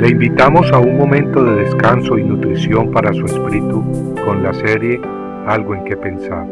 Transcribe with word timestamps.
Le 0.00 0.08
invitamos 0.08 0.72
a 0.72 0.78
un 0.78 0.96
momento 0.96 1.44
de 1.44 1.56
descanso 1.56 2.16
y 2.16 2.24
nutrición 2.24 2.90
para 2.90 3.12
su 3.12 3.26
espíritu 3.26 3.82
con 4.24 4.42
la 4.42 4.54
serie 4.54 4.98
Algo 5.46 5.74
en 5.74 5.84
que 5.84 5.94
pensar. 5.94 6.48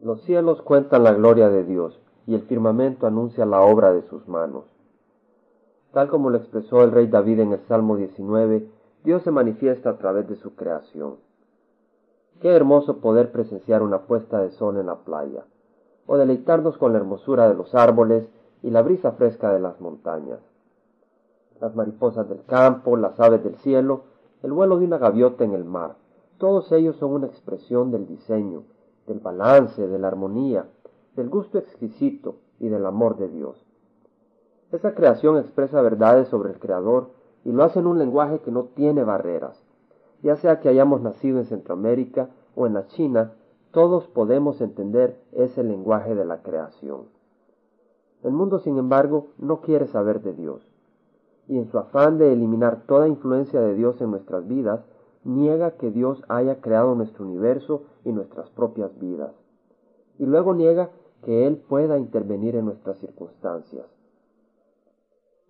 Los 0.00 0.22
cielos 0.22 0.62
cuentan 0.62 1.04
la 1.04 1.12
gloria 1.12 1.50
de 1.50 1.64
Dios 1.64 2.00
y 2.26 2.34
el 2.34 2.40
firmamento 2.44 3.06
anuncia 3.06 3.44
la 3.44 3.60
obra 3.60 3.92
de 3.92 4.00
sus 4.08 4.26
manos. 4.28 4.64
Tal 5.92 6.08
como 6.08 6.30
lo 6.30 6.38
expresó 6.38 6.84
el 6.84 6.90
rey 6.92 7.08
David 7.08 7.40
en 7.40 7.52
el 7.52 7.60
Salmo 7.68 7.98
19, 7.98 8.66
Dios 9.04 9.22
se 9.24 9.30
manifiesta 9.30 9.90
a 9.90 9.98
través 9.98 10.26
de 10.26 10.36
su 10.36 10.54
creación. 10.54 11.16
Qué 12.40 12.48
hermoso 12.48 13.02
poder 13.02 13.30
presenciar 13.30 13.82
una 13.82 13.98
puesta 14.06 14.40
de 14.40 14.52
sol 14.52 14.78
en 14.78 14.86
la 14.86 14.96
playa, 14.96 15.44
o 16.08 16.16
deleitarnos 16.16 16.76
con 16.78 16.92
la 16.92 16.98
hermosura 16.98 17.48
de 17.48 17.54
los 17.54 17.74
árboles 17.74 18.26
y 18.62 18.70
la 18.70 18.82
brisa 18.82 19.12
fresca 19.12 19.52
de 19.52 19.60
las 19.60 19.80
montañas. 19.80 20.40
Las 21.60 21.76
mariposas 21.76 22.28
del 22.28 22.44
campo, 22.46 22.96
las 22.96 23.20
aves 23.20 23.44
del 23.44 23.56
cielo, 23.56 24.04
el 24.42 24.52
vuelo 24.52 24.78
de 24.78 24.86
una 24.86 24.98
gaviota 24.98 25.44
en 25.44 25.52
el 25.52 25.64
mar, 25.64 25.96
todos 26.38 26.72
ellos 26.72 26.96
son 26.96 27.12
una 27.12 27.26
expresión 27.26 27.90
del 27.90 28.06
diseño, 28.06 28.62
del 29.06 29.20
balance, 29.20 29.86
de 29.86 29.98
la 29.98 30.08
armonía, 30.08 30.66
del 31.14 31.28
gusto 31.28 31.58
exquisito 31.58 32.36
y 32.58 32.68
del 32.68 32.86
amor 32.86 33.16
de 33.18 33.28
Dios. 33.28 33.62
Esa 34.72 34.94
creación 34.94 35.36
expresa 35.36 35.82
verdades 35.82 36.28
sobre 36.28 36.50
el 36.50 36.58
Creador 36.58 37.10
y 37.44 37.52
lo 37.52 37.64
hace 37.64 37.80
en 37.80 37.86
un 37.86 37.98
lenguaje 37.98 38.38
que 38.40 38.50
no 38.50 38.64
tiene 38.64 39.04
barreras. 39.04 39.62
Ya 40.22 40.36
sea 40.36 40.60
que 40.60 40.68
hayamos 40.68 41.02
nacido 41.02 41.38
en 41.38 41.46
Centroamérica 41.46 42.30
o 42.54 42.66
en 42.66 42.74
la 42.74 42.86
China, 42.86 43.32
todos 43.70 44.06
podemos 44.08 44.60
entender 44.60 45.20
ese 45.32 45.62
lenguaje 45.62 46.14
de 46.14 46.24
la 46.24 46.42
creación. 46.42 47.06
El 48.22 48.32
mundo, 48.32 48.58
sin 48.58 48.78
embargo, 48.78 49.28
no 49.38 49.60
quiere 49.60 49.86
saber 49.86 50.22
de 50.22 50.32
Dios, 50.32 50.66
y 51.46 51.58
en 51.58 51.66
su 51.70 51.78
afán 51.78 52.18
de 52.18 52.32
eliminar 52.32 52.82
toda 52.86 53.08
influencia 53.08 53.60
de 53.60 53.74
Dios 53.74 54.00
en 54.00 54.10
nuestras 54.10 54.46
vidas, 54.48 54.84
niega 55.24 55.72
que 55.72 55.90
Dios 55.90 56.22
haya 56.28 56.60
creado 56.60 56.94
nuestro 56.94 57.24
universo 57.24 57.82
y 58.04 58.12
nuestras 58.12 58.50
propias 58.50 58.98
vidas, 58.98 59.32
y 60.18 60.26
luego 60.26 60.54
niega 60.54 60.90
que 61.22 61.46
Él 61.46 61.56
pueda 61.56 61.98
intervenir 61.98 62.56
en 62.56 62.64
nuestras 62.64 62.98
circunstancias. 62.98 63.86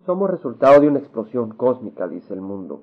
Somos 0.05 0.29
resultado 0.29 0.79
de 0.79 0.87
una 0.87 0.99
explosión 0.99 1.51
cósmica, 1.51 2.07
dice 2.07 2.33
el 2.33 2.41
mundo. 2.41 2.81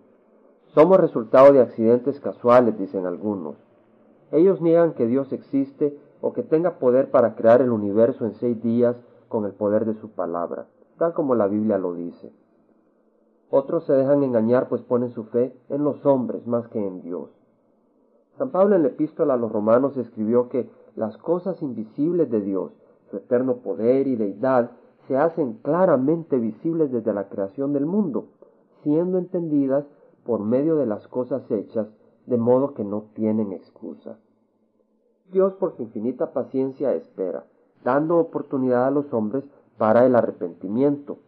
Somos 0.74 0.98
resultado 0.98 1.52
de 1.52 1.61
accidentes 1.61 2.20
casuales, 2.20 2.78
dicen 2.78 3.06
algunos. 3.06 3.56
Ellos 4.32 4.60
niegan 4.60 4.94
que 4.94 5.06
Dios 5.06 5.32
existe 5.32 5.96
o 6.20 6.32
que 6.32 6.42
tenga 6.42 6.78
poder 6.78 7.10
para 7.10 7.34
crear 7.36 7.60
el 7.60 7.70
universo 7.70 8.24
en 8.24 8.34
seis 8.34 8.60
días 8.62 8.96
con 9.28 9.44
el 9.44 9.52
poder 9.52 9.84
de 9.84 9.94
su 9.94 10.10
palabra, 10.10 10.66
tal 10.98 11.12
como 11.14 11.34
la 11.34 11.46
Biblia 11.46 11.78
lo 11.78 11.94
dice. 11.94 12.33
Otros 13.50 13.84
se 13.84 13.92
dejan 13.92 14.24
engañar 14.24 14.68
pues 14.68 14.83
ponen 14.83 15.10
su 15.10 15.24
fe 15.24 15.55
en 15.68 15.84
los 15.84 16.05
hombres 16.05 16.46
más 16.46 16.66
que 16.68 16.84
en 16.84 17.02
Dios. 17.02 17.30
San 18.38 18.50
Pablo 18.50 18.77
en 18.77 18.83
la 18.83 18.88
epístola 18.88 19.34
a 19.34 19.38
los 19.38 19.52
romanos 19.52 19.96
escribió 19.96 20.48
que 20.48 20.68
las 20.94 21.16
cosas 21.16 21.62
invisibles 21.62 22.30
de 22.30 22.40
Dios, 22.40 22.72
su 23.11 23.18
eterno 23.18 23.58
poder 23.58 24.08
y 24.08 24.16
deidad, 24.16 24.72
se 25.06 25.16
hacen 25.16 25.55
claramente 25.62 26.36
visibles 26.38 26.90
desde 26.90 27.14
la 27.14 27.28
creación 27.28 27.72
del 27.72 27.86
mundo, 27.86 28.27
siendo 28.83 29.18
entendidas 29.18 29.86
por 30.24 30.40
medio 30.40 30.77
de 30.77 30.86
las 30.86 31.06
cosas 31.06 31.48
hechas, 31.50 31.86
de 32.27 32.36
modo 32.36 32.74
que 32.74 32.84
no 32.84 33.05
tienen 33.14 33.52
excusa. 33.52 34.19
Dios 35.30 35.55
por 35.55 35.77
su 35.77 35.82
infinita 35.82 36.33
paciencia 36.33 36.92
espera, 36.94 37.44
dando 37.84 38.18
oportunidad 38.18 38.86
a 38.86 38.91
los 38.91 39.12
hombres 39.12 39.44
para 39.78 40.06
el 40.06 40.14
arrepentimiento, 40.14 41.18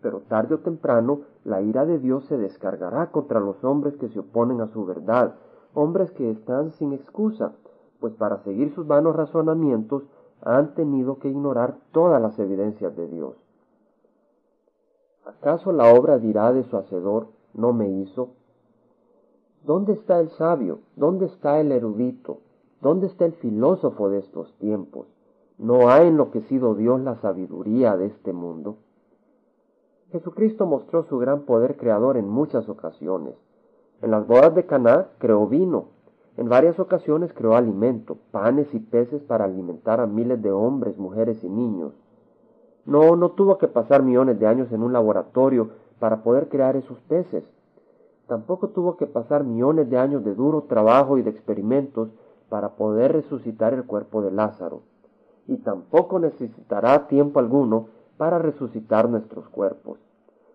pero 0.00 0.20
tarde 0.20 0.54
o 0.54 0.58
temprano 0.58 1.20
la 1.44 1.62
ira 1.62 1.86
de 1.86 1.98
Dios 1.98 2.24
se 2.26 2.36
descargará 2.36 3.10
contra 3.10 3.40
los 3.40 3.62
hombres 3.64 3.96
que 3.96 4.08
se 4.08 4.20
oponen 4.20 4.60
a 4.60 4.68
su 4.68 4.84
verdad, 4.84 5.34
hombres 5.74 6.10
que 6.12 6.30
están 6.30 6.72
sin 6.72 6.92
excusa, 6.92 7.52
pues 8.00 8.14
para 8.14 8.38
seguir 8.38 8.74
sus 8.74 8.86
vanos 8.86 9.16
razonamientos 9.16 10.04
han 10.42 10.74
tenido 10.74 11.18
que 11.18 11.28
ignorar 11.28 11.76
todas 11.92 12.20
las 12.20 12.38
evidencias 12.38 12.94
de 12.94 13.08
Dios. 13.08 13.36
¿Acaso 15.24 15.72
la 15.72 15.92
obra 15.92 16.18
dirá 16.18 16.52
de 16.52 16.62
su 16.64 16.76
hacedor, 16.76 17.28
no 17.52 17.72
me 17.72 17.88
hizo? 17.88 18.30
¿Dónde 19.66 19.94
está 19.94 20.20
el 20.20 20.30
sabio? 20.30 20.78
¿Dónde 20.94 21.26
está 21.26 21.58
el 21.58 21.72
erudito? 21.72 22.38
¿Dónde 22.80 23.08
está 23.08 23.24
el 23.24 23.32
filósofo 23.32 24.08
de 24.08 24.18
estos 24.18 24.56
tiempos? 24.58 25.08
¿No 25.58 25.88
ha 25.88 26.04
enloquecido 26.04 26.76
Dios 26.76 27.00
la 27.00 27.16
sabiduría 27.16 27.96
de 27.96 28.06
este 28.06 28.32
mundo? 28.32 28.76
Jesucristo 30.12 30.66
mostró 30.66 31.02
su 31.02 31.18
gran 31.18 31.40
poder 31.40 31.76
creador 31.76 32.16
en 32.16 32.28
muchas 32.28 32.68
ocasiones. 32.68 33.34
En 34.02 34.12
las 34.12 34.24
bodas 34.28 34.54
de 34.54 34.66
Caná 34.66 35.08
creó 35.18 35.48
vino, 35.48 35.86
en 36.36 36.48
varias 36.48 36.78
ocasiones 36.78 37.32
creó 37.32 37.56
alimento, 37.56 38.18
panes 38.30 38.72
y 38.72 38.78
peces 38.78 39.20
para 39.22 39.46
alimentar 39.46 40.00
a 40.00 40.06
miles 40.06 40.40
de 40.42 40.52
hombres, 40.52 40.96
mujeres 40.96 41.42
y 41.42 41.48
niños. 41.48 41.92
No, 42.84 43.16
no 43.16 43.30
tuvo 43.30 43.58
que 43.58 43.66
pasar 43.66 44.04
millones 44.04 44.38
de 44.38 44.46
años 44.46 44.70
en 44.70 44.84
un 44.84 44.92
laboratorio 44.92 45.70
para 45.98 46.22
poder 46.22 46.48
crear 46.48 46.76
esos 46.76 47.00
peces. 47.08 47.42
Tampoco 48.26 48.68
tuvo 48.68 48.96
que 48.96 49.06
pasar 49.06 49.44
millones 49.44 49.88
de 49.88 49.98
años 49.98 50.24
de 50.24 50.34
duro 50.34 50.62
trabajo 50.62 51.16
y 51.18 51.22
de 51.22 51.30
experimentos 51.30 52.08
para 52.48 52.70
poder 52.70 53.12
resucitar 53.12 53.72
el 53.72 53.84
cuerpo 53.84 54.22
de 54.22 54.32
Lázaro. 54.32 54.82
Y 55.46 55.58
tampoco 55.58 56.18
necesitará 56.18 57.06
tiempo 57.06 57.38
alguno 57.38 57.88
para 58.16 58.38
resucitar 58.38 59.08
nuestros 59.08 59.48
cuerpos. 59.48 59.98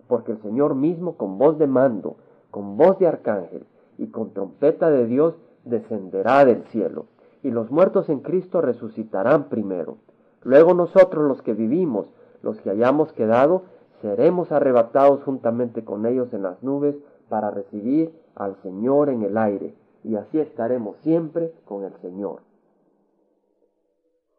Porque 0.07 0.33
el 0.33 0.41
Señor 0.41 0.75
mismo 0.75 1.15
con 1.15 1.37
voz 1.37 1.57
de 1.57 1.67
mando, 1.67 2.17
con 2.49 2.75
voz 2.75 2.99
de 2.99 3.07
arcángel 3.07 3.65
y 3.97 4.07
con 4.07 4.33
trompeta 4.33 4.89
de 4.89 5.05
Dios 5.05 5.35
descenderá 5.63 6.43
del 6.43 6.63
cielo, 6.65 7.05
y 7.43 7.51
los 7.51 7.71
muertos 7.71 8.09
en 8.09 8.19
Cristo 8.19 8.61
resucitarán 8.61 9.45
primero. 9.45 9.97
Luego 10.43 10.73
nosotros 10.73 11.27
los 11.27 11.41
que 11.41 11.53
vivimos, 11.53 12.07
los 12.41 12.59
que 12.59 12.71
hayamos 12.71 13.13
quedado, 13.13 13.63
seremos 14.01 14.51
arrebatados 14.51 15.23
juntamente 15.23 15.85
con 15.85 16.05
ellos 16.05 16.33
en 16.33 16.43
las 16.43 16.61
nubes 16.63 16.95
para 17.31 17.49
recibir 17.49 18.13
al 18.35 18.61
Señor 18.61 19.07
en 19.07 19.23
el 19.23 19.37
aire, 19.37 19.73
y 20.03 20.17
así 20.17 20.37
estaremos 20.37 20.97
siempre 20.97 21.53
con 21.63 21.85
el 21.85 21.93
Señor. 22.01 22.41